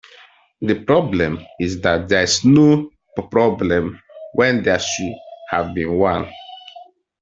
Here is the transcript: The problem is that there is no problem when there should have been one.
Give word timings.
The 0.61 0.79
problem 0.81 1.45
is 1.59 1.79
that 1.81 2.09
there 2.09 2.23
is 2.23 2.43
no 2.43 2.89
problem 3.29 4.01
when 4.33 4.63
there 4.63 4.79
should 4.79 5.13
have 5.51 5.75
been 5.75 5.95
one. 5.95 6.27